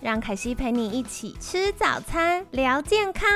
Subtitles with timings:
[0.00, 3.28] 让凯西陪你一起吃早餐，聊健康。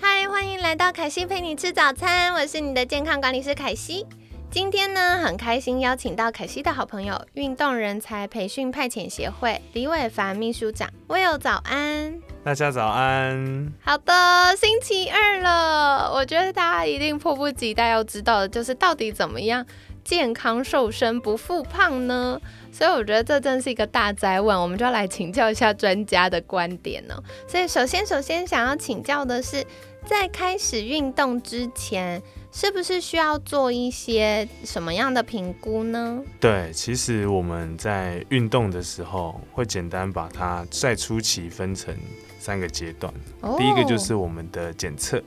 [0.00, 4.06] 嗨，欢迎来到凯西陪你吃早餐，我是你的健康管理师凯西。
[4.50, 10.88] 今天呢，很开心邀请到凯西的好朋友，运动人才培训派遣协会李伟凡秘书长。
[11.06, 13.70] Will 早安，大家早安。
[13.82, 19.66] 好的，星期二了，我觉得大家一定迫不及待要知道的就是到底怎么样
[20.02, 22.40] 健康瘦身不复胖呢？
[22.70, 27.14] 所以我觉得这真是一个大灾问，我们就要来请教一下专家的观点呢。
[27.46, 29.64] 所以首先，首先想要请教的是，
[30.04, 32.22] 在开始运动之前。
[32.50, 36.18] 是不是需要做一些什么样的评估呢？
[36.40, 41.94] 对，其实我们在运动的时候，会简单把它在初期分成
[42.40, 43.12] 三个阶段。
[43.58, 45.22] 第一个就是我们的检测，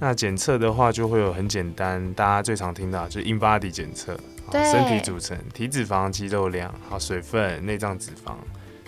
[0.00, 4.18] 那检测的话就会有很简单，大家最常听到就是 in body 检测，
[4.52, 8.34] 身体组成、体脂肪、肌肉量、好水分、内脏脂肪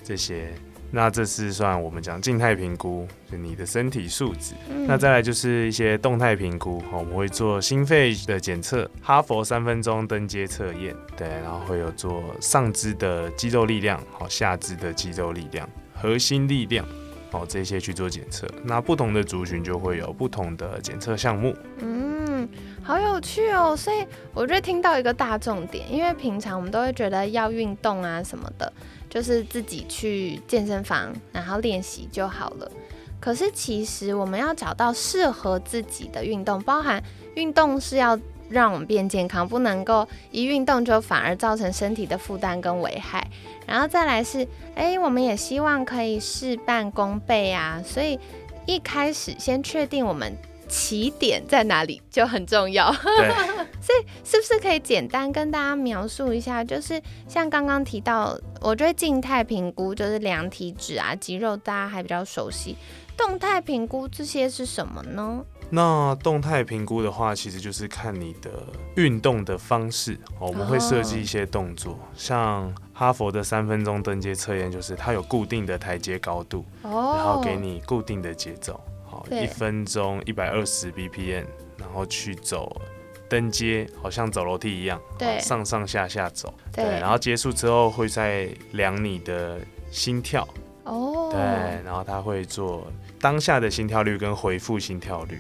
[0.05, 0.53] 这些。
[0.93, 4.55] 那这是算我们讲静态评估，就你的身体素质。
[4.89, 16.85] 那再来就是一些动态评估，我们会做心肺的检测，哈佛三分钟登阶测验，对，然后会有做上肢的肌肉力量，好，下肢的肌肉力量，核心力量，
[17.33, 18.47] 哦，这些去做检测。
[18.65, 21.55] 那不同的族群就会有不同的检测项目。
[21.79, 22.49] 嗯，
[22.83, 23.77] 好有趣哦。
[23.77, 28.73] 所以我就听到一个大重点，因为平常我们都会觉得要运动啊什么的。
[29.09, 32.71] 就是自己去健身房，然后练习就好了。
[33.19, 37.03] 可是其实我们要找到适合自己的运动，包含
[37.35, 38.17] 运动是要
[38.51, 43.27] 让我们变健康，不能够一运动就反而造成身体的负担跟危害。
[43.67, 47.83] 然后再来是，哎，我们也希望可以事半功倍啊。
[47.85, 48.19] 所以
[48.67, 50.37] 一开始先确定我们。
[50.73, 52.93] 起点在哪里就很重要，
[53.83, 56.63] 所以是不是可以简单跟大家描述一下？
[56.63, 62.77] 就是像刚刚提到，我觉得静态评估就是量体脂啊、肌肉，大家还比较熟悉。
[63.17, 65.45] 动态评估这些是什么呢？
[65.71, 68.51] 那动态评估的话，其实就是看你的
[68.97, 70.49] 运动的方式哦。
[70.49, 78.81] 我们会设计一些动作，像哈佛的三分钟登阶测验，就是它有固定的台阶高度，哦然后给你固定的节奏。
[79.07, 81.45] 好一分钟一百二十 BPM，
[81.77, 82.81] 然后去走
[83.29, 89.59] 登阶，好像走楼梯一样，对，上上下下走，对，然后结束之后会再量你的
[89.91, 90.47] 心跳，
[90.85, 91.41] 哦，对，
[91.85, 92.87] 然后他会做
[93.21, 95.39] 当下的心跳率跟回复心跳率。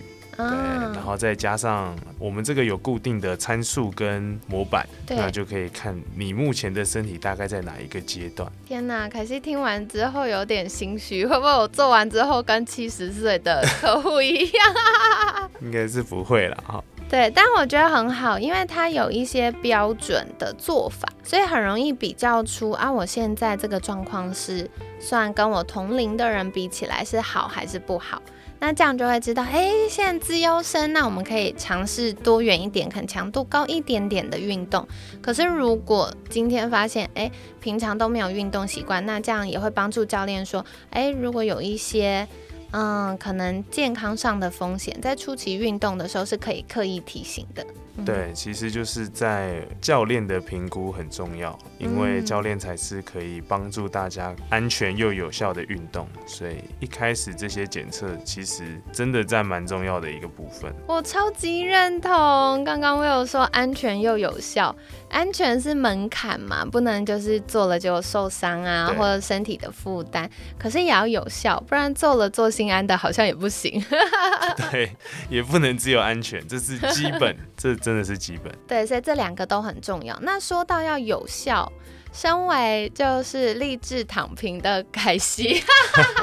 [0.48, 0.58] 对，
[0.94, 8.50] 然后再加上我们这个有固定的参数跟模板，那就可以看你目前的身体大概在哪一个阶段。
[8.66, 15.50] 天哪，凯西听完之后有点心虚，会不会我做完之后跟七十岁的客户一样？
[15.60, 16.82] 应该是不会了哈。
[17.08, 24.70] 对，但我觉得很好，因为它有一些标准的做法，所以很容易比较出啊，我现在这个状况是
[25.00, 28.22] 算跟我同龄的人比起来是好还是不好。
[28.60, 34.86] 那这样就会知道，哎，现在自优生，那我们可以尝试多远一点，可能强度高一点点的运动。
[35.20, 37.28] 可是如果今天发现，哎，
[37.60, 42.28] 平常都没有运动习惯，那这样也会帮助教练说，哎，如果有一些。
[42.72, 47.66] 嗯，可能健康上的风险，在初期运动的时候是可以刻意提醒的。
[48.04, 60.72] 对，其实就是在教练的评估很重要，因为教练才是可以帮助大家安全又有效的运动，所以一开始这些检测其实真的占蛮重要的一个部分。
[60.86, 64.74] 我超级认同，刚刚我有说安全又有效。
[65.10, 70.30] 安全是门槛嘛，不能就是做了就受伤啊，或者身体的负担。
[70.56, 73.84] 可是也要有效，不然做了做心安的好像也不行。
[74.70, 74.92] 对，
[75.28, 78.52] 也不能只有安全，这是基本， 这真的是基本。
[78.66, 80.18] 对，所以这两个都很重要。
[80.20, 81.70] 那说到要有效。
[82.12, 85.62] 身为就是励志躺平的凯西，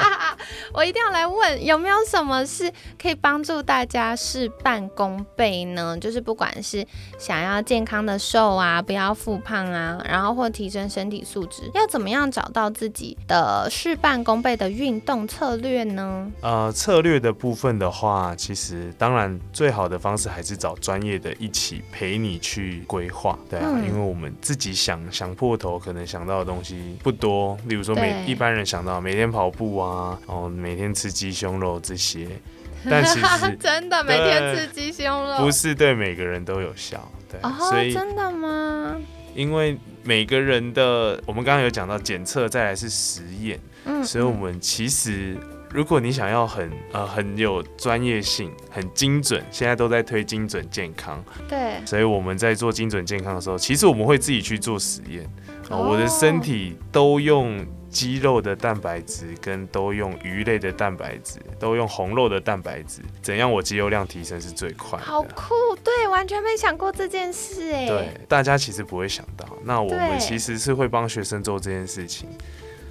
[0.74, 5.98] 我一定要来问，有没有什么是可以帮助大家事半功倍呢？
[6.00, 6.86] 就是不管是
[7.18, 16.32] 想要健康的瘦啊，不要复胖啊，然后或提升身体素质，要怎么样找到自己的事半功倍的运动策略呢？
[16.42, 30.50] 呃，策略的部分的话，其实当然最好的方式还是找专业的一起陪你去规划，对啊，因为我们自己想想破头，可能想到的东西不多，例如说每一般人想到每天跑步啊，哦。
[30.50, 32.28] 每天吃鸡胸肉这些，
[32.90, 38.98] 但其实真的每天吃鸡胸肉不是对每个人都有效，对，所以真的吗？
[39.36, 45.38] 因为每个人的，我们刚刚有讲到检测，再来是实验，嗯，所以我们其实
[45.70, 55.30] 如果你想要很呃很有专业性、很精准，现在都在推精准健康，对，所以我们在做精准健康的时候，其实我们会自己去做实验，
[55.70, 57.66] 我的身体都用。
[57.90, 65.00] 鸡肉的蛋白质跟都用鱼类的蛋白质，都用红肉的蛋白质，怎样我肌肉量提升是最快？
[65.00, 67.88] 好酷，对，完全没想过这件事哎。
[67.88, 72.30] 对，大家其实不会想到，那我们其实是会帮学生做这件事情。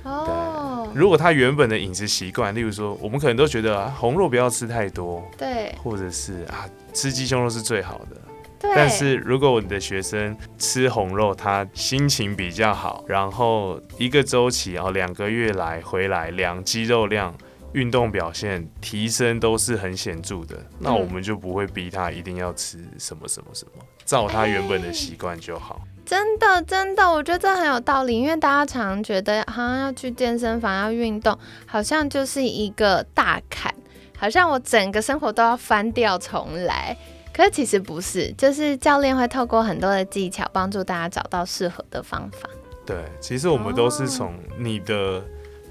[0.02, 0.88] 哦。
[0.94, 8.16] 如果他原本的饮食习惯，例如说，我们可能都觉得啊红肉不要吃太多，对，或者是啊，吃鸡胸肉是最好的。
[8.60, 17.34] 但是如果你的学生吃红肉，他心情比较好，然后一个周期哦，两个月来回来量肌肉量、
[17.72, 25.80] 运动表现提升都是很显著的，那我们就不会逼他一定要吃什么什么什么，照他原本的习惯就好。
[26.04, 31.36] 真的真的，我觉得这很有道理，因为大家常觉得好像要去健身房要运动，
[31.66, 33.74] 好像就是一个大坎，
[34.16, 36.96] 好像我整个生活都要翻掉重来。
[37.36, 42.48] 可是其实不是，就是教练会透过很多的技巧帮助大家找到适合的方法。
[42.86, 45.22] 对，其实我们都是从你的，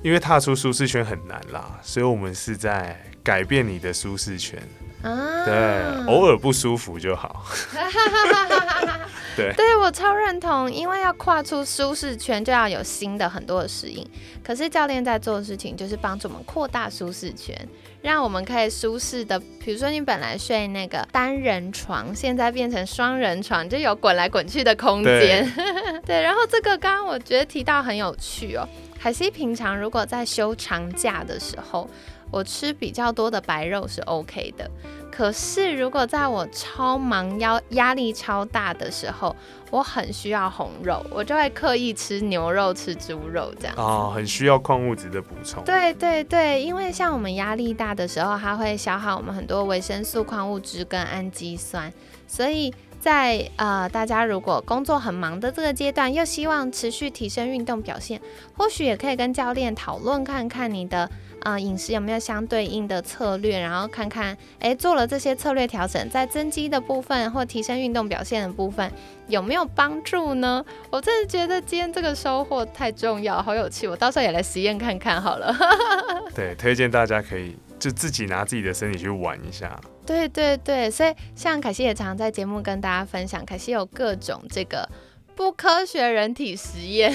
[0.04, 4.62] 因为踏出舒适圈很难啦，所以我们是在改变你的舒适圈。
[5.02, 7.44] 啊，对，偶尔不舒服就好。
[9.36, 14.06] 对， 对我超认同，因为要跨出舒适圈，就要有新的很多的适应。
[14.44, 17.56] 可是教练在做的事情，就是帮助我们扩大舒适圈。
[18.02, 25.52] 让我们可以舒适的，比如说你本来睡那个单人床，现在变成双人床，就有滚来滚去的空间。
[26.06, 28.68] 对，然后这个刚刚我觉得提到很有趣哦。
[29.00, 31.90] 海西平常如果在休长假的时候，
[32.36, 34.70] 我吃比较多的白肉是 OK 的。
[35.10, 39.34] 可是，如果在我超忙、压压力超大的时候，
[39.72, 43.74] 我很需要红肉，我就会刻意吃牛肉、吃猪肉这样。
[43.78, 45.64] 哦，很需要矿物质的补充。
[45.64, 51.94] 对对对，因为像我们压力大的时候，它会消耗我们很多维生素、矿物质跟氨基酸，
[52.28, 58.20] 所以在呃，大家如果工作很忙的这个阶段，又希望持续提升运动表现，
[58.58, 61.10] 或许也可以跟教练讨论看看你的。
[61.46, 63.60] 啊，饮食有没有相对应的策略？
[63.60, 68.92] 然后看看，哎，做了这些策略调整，在增肌的部分或提升运动表现的部分
[69.28, 70.66] 有没有帮助呢？
[70.90, 75.56] 我真的觉得今天这个收获太重要，好有趣，我到时候也来实验看看好了。
[76.34, 79.80] 对，推荐大家可以就自己拿自己的身体去玩一下。
[80.04, 84.90] 对对对，所以像凯西也常在节目跟大家分享，凯西有各种这个。
[85.36, 87.14] 不科学人体实验，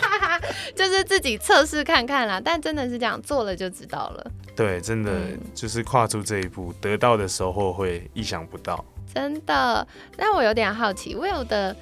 [0.74, 2.40] 就是自己测试看看啦。
[2.44, 4.30] 但真的是这样做了就知道了。
[4.56, 5.12] 对，真的
[5.54, 8.84] 就是跨出这一步，得到的收获会意想不到。
[9.12, 9.86] 真的，
[10.16, 11.74] 那我有点好奇，Will 的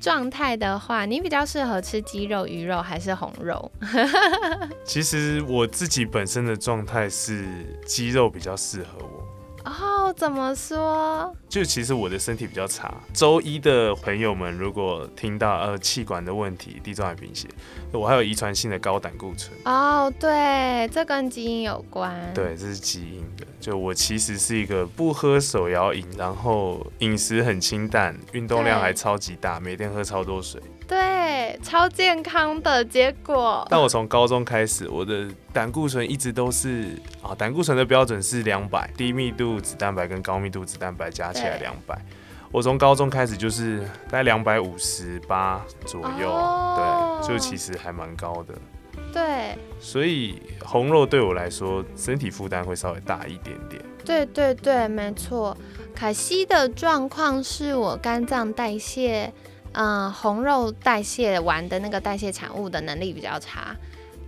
[0.00, 3.70] 状态的话，你比较适合吃鸡肉、鱼肉还是红肉？
[4.84, 7.44] 其实我自己本身的状态是
[7.86, 9.19] 鸡肉比较适合我。
[10.10, 11.32] 哦，怎么说？
[11.48, 12.92] 就其实我的身体比较差。
[13.14, 17.46] 周一的朋友们，如果听到呃气管的问题、地中海贫血，
[17.92, 19.56] 我还有遗传性的高胆固醇。
[19.64, 22.12] 哦，对，这跟基因有关。
[22.34, 23.46] 对，这是基因的。
[23.60, 30.60] 就我其实是一个不喝手摇饮，然后饮食很清淡，运动量还超级大，每天喝超多水。
[31.50, 33.66] 对，超健康的结果。
[33.68, 41.98] 但我从高中开始，我的胆固醇一直都是啊，胆固醇的标准是两百，低密度脂蛋白跟高密度脂蛋白加起来两百。
[42.52, 46.30] 我从高中开始就是大概两百五十八左右，
[46.76, 48.54] 对，就其实还蛮高的。
[49.12, 53.82] 对，所以红肉对我来说，身体负担会稍微大一点点。
[54.04, 55.56] 对对对，没错。
[55.94, 59.32] 凯西的状况是我肝脏代谢。
[59.72, 63.76] 嗯，红肉代谢完的那个代谢产物的能力比较差，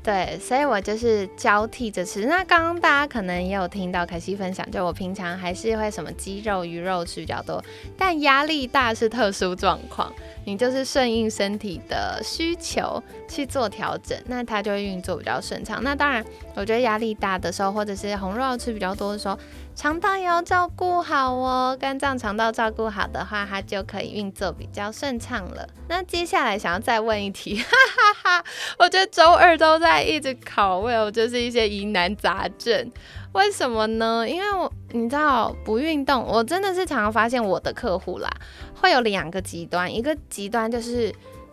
[0.01, 2.27] 对，所以我就是交替着吃。
[2.27, 7.63] 那刚刚大家可能也有听到凯西分享，就我平常还是会什么鸡肉、鱼肉吃比较多，
[7.99, 10.13] 但压力大是特殊状况，
[10.45, 15.83] 你就是顺应身体的需求去做调整，那它就会运作比较顺畅。
[15.83, 19.37] 那当然，我觉得压力大的时候，或者是红肉吃比较多的时候。
[19.75, 25.67] 肠道也要照顾好哦，肝脏、肠道照顾好的话，它就可以运作比较顺畅了。
[25.89, 27.65] 那接下来想要再问一题， 哈
[28.23, 28.45] 哈哈，
[28.79, 32.93] 我觉得周二都在一直考问我，就是一些疑难杂症。
[33.33, 34.29] 为什么呢？
[34.29, 38.31] 因为我你知道不运动，我真的是常常发现我的客户啦，
[38.75, 41.13] 会有两个极端，一个极端就是。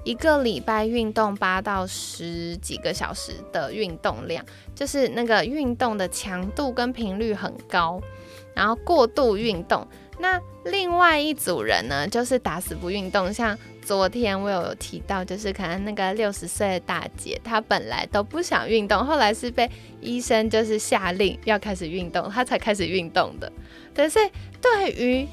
[0.09, 8.01] 一个礼拜运动八到十几个小时的运动量，就是那个运动的强度跟频率很高，
[8.55, 9.87] 然后过度运动。
[10.17, 13.31] 那另外一组人呢，就是打死不运动。
[13.31, 19.69] 像昨天我有提到，就是可能那个六十岁的大姐，她本来都不想运动，后来是被
[20.01, 23.51] 医生就是下令要开始运动，她才开始运动的。
[23.93, 24.17] 可是
[24.59, 25.27] 对于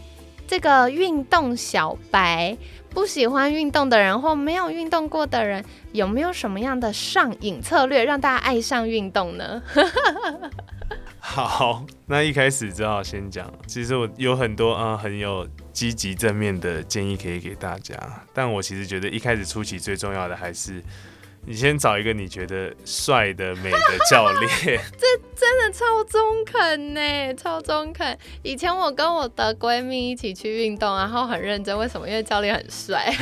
[0.46, 2.54] 这个运动小白。
[2.96, 5.62] 不喜欢运动的人或没有运动过的人，
[5.92, 9.62] 有没有什么样的上瘾策略让大家爱上运动呢？
[11.18, 17.94] 好，那一开始只好先讲，其实我有很多啊很有积极正面的建议可以给大家，
[18.32, 20.82] 但我其实觉得一开始初期最重要的还是。
[21.48, 23.78] 你先找一个你觉得帅的、美的
[24.10, 24.50] 教练，
[24.98, 28.18] 这真的超中肯呢，超中肯。
[28.42, 32.08] 以前我跟我的闺蜜一起去运动，然后很认真，为什么？
[32.08, 33.14] 因为教练很帅，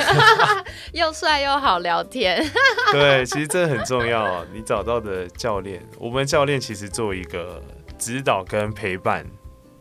[0.94, 2.42] 又帅又好聊天。
[2.92, 4.42] 对，其实这很重要。
[4.54, 7.62] 你找到的教练，我们教练其实做一个
[7.98, 9.26] 指导跟陪伴。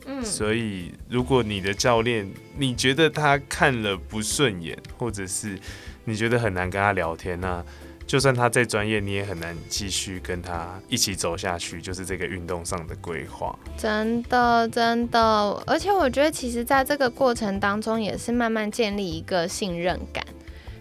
[0.06, 5.58] 嗯，所以如果你的教练你觉得他看了不顺眼，或者是
[6.04, 7.64] 你觉得很难跟他聊天，那
[8.06, 11.82] 就算他再专业，你也很难继续跟他一起走下去。
[11.82, 15.20] 就是这个运动上的规划，真的真的。
[15.66, 20.24] 而且我觉得，其实在这个过程当中，也是慢慢建立一个信任感，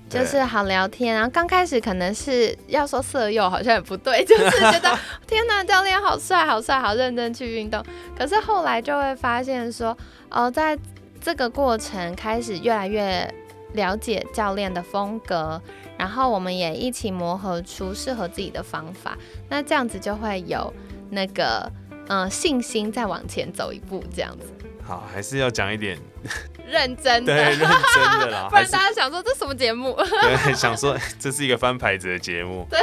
[0.09, 1.15] 就是好聊天。
[1.15, 7.83] 然后刚开始可能是要说色诱，好像也不对， 就是觉得天哪，教练好帅，好帅，好认真去运动。
[8.19, 9.97] 可是后来就会发现说，
[10.29, 10.77] 哦，在
[11.21, 13.33] 这个过程开始越来越
[13.75, 15.61] 了解教练的风格。
[15.99, 19.17] 然后我们也一起磨合出适合自己的方法，
[19.49, 20.73] 那这样子就会有
[21.11, 21.71] 那个
[22.09, 24.47] 嗯信心再往前走一步，这样子。
[24.83, 25.97] 好，还是要讲一点
[26.67, 29.95] 认真的，对，认真的啦， 不然大家想说这什么节目？
[29.95, 32.67] 对，想说 这是一个翻牌子的节目。
[32.69, 32.81] 对。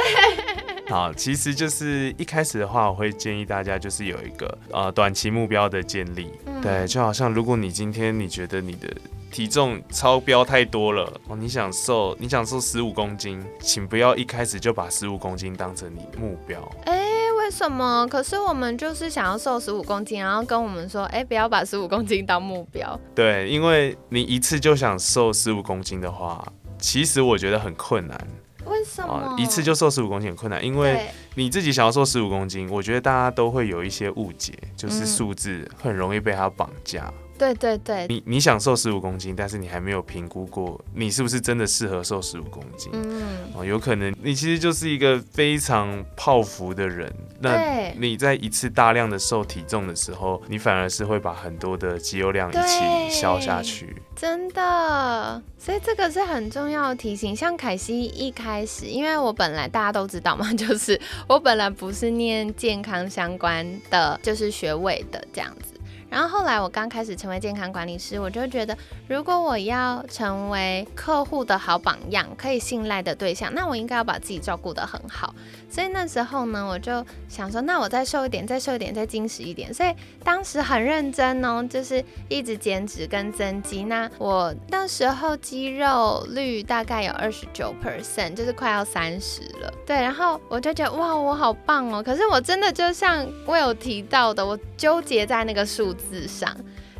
[0.88, 6.32] 好，其实就是一开始的话，我会建议大家就是有一个呃短期目标的建立。
[6.62, 8.88] 对，就好像如果你今天你觉得你的
[9.30, 16.60] 体重超标太多了哦，你想瘦，你想瘦十五公斤，请不要一开始就把十五公斤当成你目标。
[16.84, 17.00] 哎，
[17.38, 18.06] 为什么？
[18.08, 22.98] 可是我们就是想要瘦十五公斤，然后跟我们说，哎，不要把十五公斤当目标。
[23.14, 26.44] 对，因为你一次就想瘦十五公斤的话，
[26.78, 28.28] 其实我觉得很困难。
[28.66, 29.34] 为什么？
[29.38, 37.12] 一次就瘦十五公斤很困难，因为你自己想要瘦十五公斤，我觉得大家都会有一些误解，就是数字很容易被它绑架。
[37.40, 42.92] 对对对，你你想瘦十五公斤，但是你还没有评估过你是不是真的适合瘦十五公斤。
[42.92, 43.22] 嗯，
[43.54, 47.10] 哦，有可能你其实就是一个非常泡芙的人。
[47.40, 53.96] 那你在一次大量的瘦体重的时候，你反而是会把很多的肌肉量一起消下去。
[54.14, 57.34] 真的，所以这个是很重要的提醒。
[57.34, 65.69] 像凯西一开始，因为我本来大家都知道嘛， 就是我本来不是念健康相关的，就是学位的这样子。
[66.10, 68.76] 然后后来我刚开始成为健康管理师，我就觉得，
[69.08, 75.34] 如果我要成为客户的好榜样，可以信赖的对象，那我应该要把自己照顾得很好。
[75.70, 79.72] 所以那时候呢，我就想说，那我再瘦一点，再瘦一点，再精实一点。
[79.72, 83.84] 所以当时很认真哦，就是一直减脂跟增肌。
[83.84, 89.72] 那我那时候肌肉率大概有二十九 percent，就是快要三十了。
[89.86, 92.02] 对，然后我就觉得哇，我好棒哦。
[92.02, 96.56] 可是我真的就像我有提到的，我纠结在那个数字上。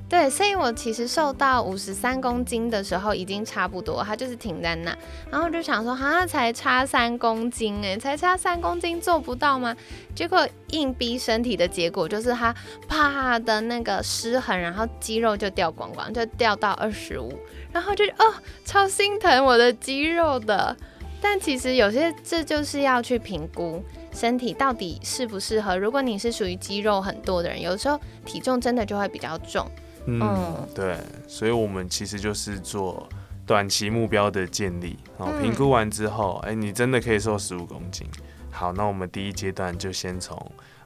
[0.09, 4.91] 对，所以我其实瘦到五十三公斤的时候已经差不多，它就是停在那，
[5.31, 9.77] 然后我就想说，好像才差三公斤哎，才差三公斤做不到吗？
[10.13, 12.53] 结果硬逼身体的结果就是它
[12.89, 17.33] 啪的那个失衡，然后肌肉就掉光光，就掉到二十五，
[17.71, 20.77] 然后就哦超心疼我的肌肉的，
[21.21, 23.81] 但其实有些这就是要去评估
[24.13, 25.77] 身体到底适不适合。
[25.77, 29.71] 如果你是属于肌肉很多的人，有时候体重真的就会比较重。
[30.07, 30.97] 嗯，对，
[31.29, 33.07] 所以我们其实就是做
[33.47, 38.07] 短期目标的建立，然后评估完之后，哎，你真的可以瘦十五公斤，
[38.51, 40.37] 好，那我们第一阶段就先从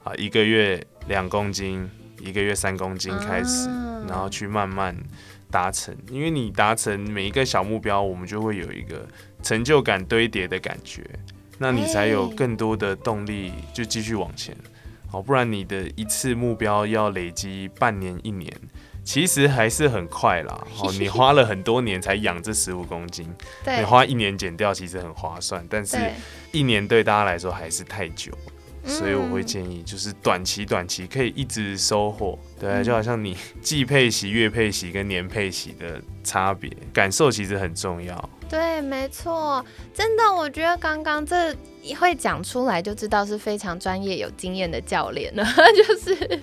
[0.03, 1.89] 啊一个月两公斤，
[2.21, 3.69] 一个月三公斤开始，
[4.09, 4.95] 然后去慢慢
[5.51, 5.97] 达成。
[6.11, 9.07] 因为你达成每一个小目标，我们就会有一个
[9.43, 11.03] 成就感堆叠的感觉，
[11.59, 14.57] 那你才有更多的动力就继续往前。
[15.09, 18.53] 好，不然你的一次目标要累积半年一年。
[19.05, 23.29] 其实还是很快啦， 好，你花了很多年才养这十五公斤，
[23.67, 25.99] 你花一年减掉其实很划算，但是
[26.53, 28.33] 一年对大家来说还是太久，
[28.87, 38.31] 所以我会建议就是短期短期可以一直收获，对，就好像你 季配息、月配息跟年配息的差别，感受其实很重要。
[38.49, 41.55] 对，没错，真的，我觉得刚刚这
[41.93, 45.45] 会讲出来就知道是非常专业、有经验的教练了。
[45.77, 46.41] 就是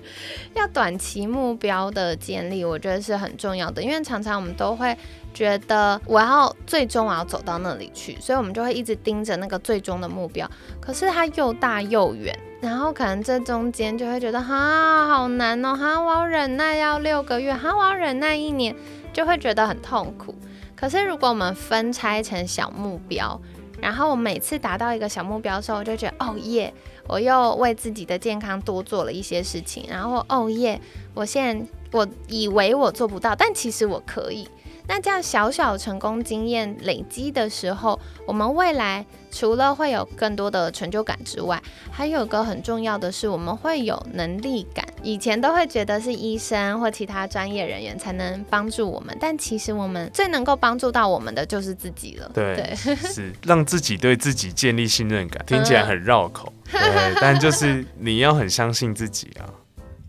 [0.54, 4.96] 要短期目标的建立，我觉得是很重要的，因为常常我们都会
[5.34, 10.46] 觉得我要最终我要走到那里去，所以我们就会一直盯着那个最终的目标。
[10.82, 18.76] 可是它又大又远，然后可能这中间就会觉得哈好难哦，哈我要忍耐要六个月，哈我要忍耐一年，
[19.14, 20.36] 就会觉得很痛苦。
[20.76, 23.40] 可是，如果我们分拆成小目标，
[23.82, 26.74] 然后我每次达到一个小目标的时候，我就觉得哦耶，
[27.08, 29.86] 我又为自己的健康多做了一些事情。
[29.90, 30.80] 然后哦耶，
[31.14, 34.48] 我现在我以为我做不到，但其实我可以。
[34.88, 41.62] 那这样小小成功经验累积的时候，我们未来除了会有更多的成就感之外，
[41.92, 44.86] 还有个很重要的是，我们会有能力感。
[45.04, 52.30] 以前都会觉得是医生或其他专业人员才能帮助我们，但其实我们最能够帮助到我们的就是自己了。
[52.34, 59.48] 对，是让自己对自己建立信任感，听起来很绕口， 对，但就是你要很相信自己啊。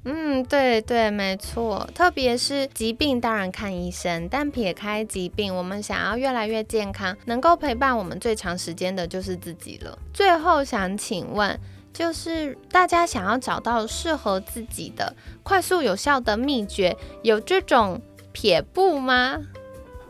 [0.05, 1.89] 嗯，对对，没错。
[1.95, 9.97] 特别是疾病，当然看医生，但撇开疾病，我们想要越来越健康，能够陪伴我们最长时间的就是自己了。
[10.13, 11.57] 最后想请问，
[11.93, 19.39] 就是大家想要找到适合自己的快速有效的秘诀，有这种撇步吗？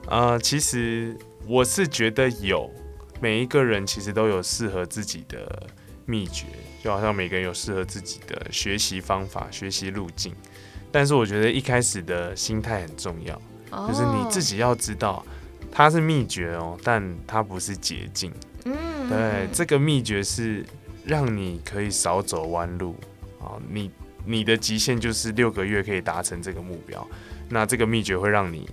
[0.08, 1.14] 呃，其实
[1.46, 2.70] 我是觉得有，
[3.20, 5.66] 每一个人其实都有适合自己的
[6.06, 6.46] 秘诀。
[6.82, 10.34] 就好像每个人有适合自己的学习方法、学习路径，
[10.90, 13.40] 但是我觉得一开始的心态很重要，
[13.86, 15.24] 就是你自己要知道
[15.70, 18.32] 它是秘诀哦，但它不是捷径。
[18.64, 20.66] 嗯，对，这个秘诀是
[21.04, 22.96] 让你可以少走弯路
[23.38, 23.54] 啊。
[23.70, 23.88] 你
[24.24, 27.06] 你的极限就是六个月可以达成这个目标，
[27.48, 28.68] 那这个秘诀会让你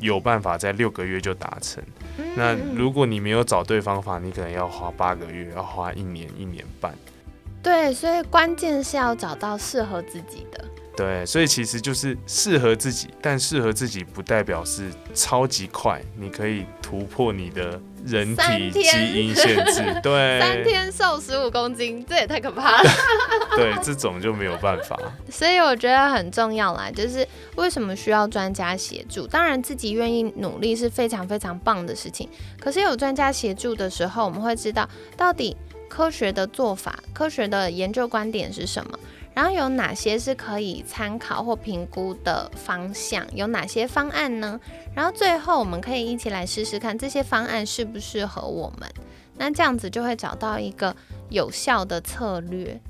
[0.00, 1.80] 有办法在六个月就达成。
[2.34, 6.92] 那如果你没有找对方法，你可能要花八个月，要花一年、一年半。
[7.62, 10.64] 对，所以关键是要找到适合自己的。
[10.94, 18.80] 对，所以其实就是适合自己，但适合自己不代表是超级快，你可以突破你的人体基
[19.14, 19.82] 因限制。
[20.02, 22.90] 对，三天瘦十五公斤，这也太可怕了。
[23.56, 24.98] 对，这种就没有办法。
[25.30, 29.26] 所以我觉得很重要啦，就是为什么需要专家协助？
[29.26, 32.28] 当然自己愿意努力是非常非常棒的事情，
[32.60, 35.56] 可是有专家协助的时候，我们会知道到底。
[35.92, 38.98] 科学的做法，科学的研究观点是什么？
[39.34, 43.26] 然后有哪些是可以参考或评估的方向？
[43.34, 44.58] 有哪些方案呢？
[44.94, 48.90] 然后最后我们可以一起来试试看这些方案适不适合我们。
[49.36, 50.96] 那这样子就会找到一个
[51.28, 52.80] 有效的策略。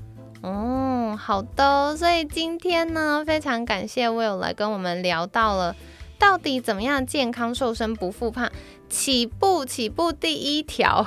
[0.41, 1.97] 哦，好的。
[1.97, 5.75] 所以今天呢，非常感谢 Will 来跟我们聊到了
[6.17, 8.49] 到底怎么样健康瘦身不复胖。
[8.93, 11.03] 起步，起步第一条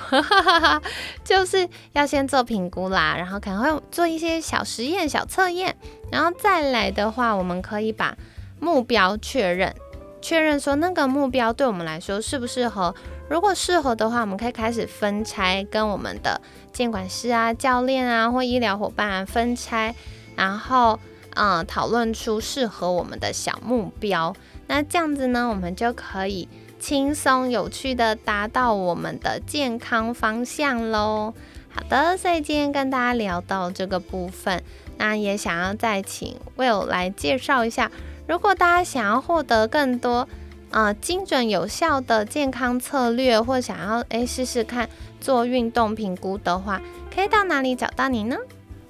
[1.22, 5.76] 就是要先做评估啦，然后可能会做一些小实验、小测验，
[6.10, 8.16] 然后再来的话，我们可以把
[8.58, 9.72] 目标确认，
[10.20, 12.92] 确认说那个目标对我们来说适不适合。
[13.30, 16.40] 如果适合的话，我们可以开始分拆，跟我们的
[16.72, 19.94] 监管师啊、教练啊或医疗伙伴分拆，
[20.34, 20.98] 然后
[21.36, 24.34] 嗯讨论出适合我们的小目标。
[24.66, 26.48] 那这样子呢，我们就可以。
[26.86, 31.34] 轻松有趣的达到我们的健康方向喽。
[31.68, 34.62] 好的，所以今天跟大家聊到这个部分，
[34.96, 37.90] 那也想要再请 Will 来介绍一下，
[38.28, 40.28] 如果大家想要获得更多
[40.70, 44.88] 呃精准有效的健康策略，或想要诶试试看
[45.20, 46.80] 做运动评估的话，
[47.12, 48.36] 可以到哪里找到你呢？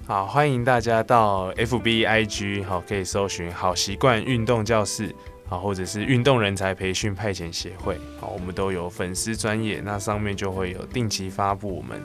[0.05, 5.15] 好，欢迎大家到 FB IG 好，可以搜寻好习惯运动教室。
[5.49, 12.01] 啊，或者是运动人才培训派遣协会，好，我们都有粉丝专业，那上面就会有定期发布我们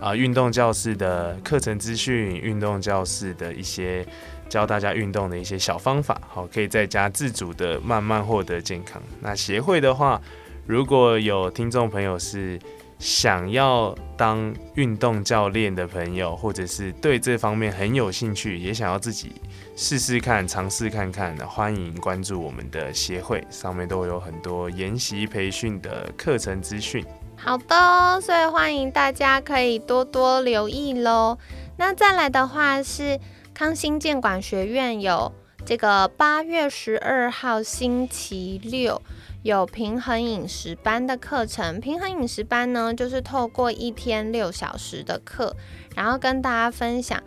[0.00, 4.06] 啊运动教室的课程资讯，运动教室的一些
[4.48, 9.02] 教大家运动的一些小方法，好，可以在家自主的慢慢获得健康。
[9.20, 10.20] 那协会的话，
[10.66, 12.58] 如果有听众朋友是
[12.98, 19.32] 想要当运动教练的朋友，或者是对这方面很有兴趣，也想要自己
[19.76, 27.04] 试试看、尝试看看的，欢迎关注我们的协会，上面都有很多研习培训的课程资讯。
[27.36, 31.36] 好的，所以欢迎大家可以多多留意喽。
[31.76, 33.18] 那再来的话是
[33.52, 35.30] 康心健管学院有
[35.66, 39.02] 这个八月十二号星期六。
[39.44, 45.54] 有平衡饮食班的课程，平衡饮食班呢，就是透过一天六小时的课，
[45.94, 47.22] 然后跟大家分享，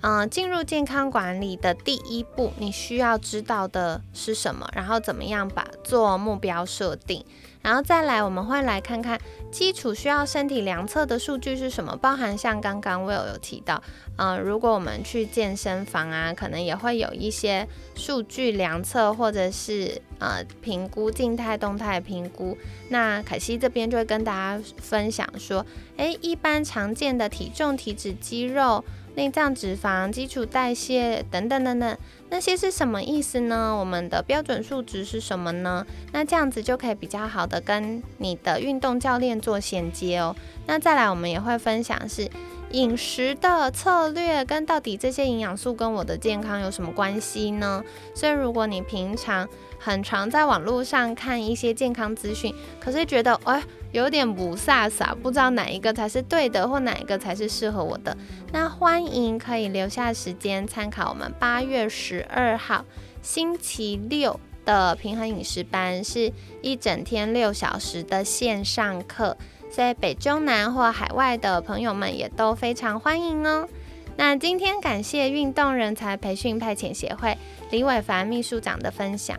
[0.00, 7.24] 嗯，进入健康管理的第一步，你需要知道的是什么，然后怎么样把做目标设定。
[7.62, 9.18] 然后再来，我们会来看看
[9.50, 13.82] 基础需要身体量测的数据是什么，包含像刚刚 Will 有提到，
[14.16, 22.58] 嗯，如果我们去健身房啊，可能也会有一些数据量测或者是呃评估静态、动态评估。
[22.88, 25.64] 那凯西这边就会跟大家分享说，
[25.96, 28.84] 诶，一般常见的体重、体脂、肌肉。
[29.14, 31.98] 内脏脂肪、基础代谢等等等等，
[32.32, 33.76] 那些是什么意思呢？
[33.78, 35.86] 我们的标准数值是什么呢？
[36.12, 40.34] 那这样子就可以比较好的跟你的运动教练做衔接哦。
[40.66, 42.26] 那再来，我们也会分享是
[42.70, 47.84] 饮食的策略，跟到底这些营养素跟我的健康有什么关系呢？
[48.14, 49.46] 所以，如果你平常
[49.78, 53.62] 很常在网络上看一些健康资讯，可是觉得哎。
[53.92, 58.16] 有点不飒飒，不知道哪一个才是对的，或哪一个才是适合我的。
[58.52, 62.84] 那欢迎可以留下时间参考我们八月十二号
[63.20, 69.36] 星期六的平衡饮食班，是一整天六小时的线上课，
[69.70, 73.68] 在北中南或海外的朋友们也都非常欢迎哦。
[74.16, 77.36] 那今天感谢运动人才培训派遣协会
[77.70, 79.38] 李伟凡秘书长的分享。